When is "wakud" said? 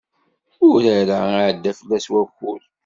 2.11-2.63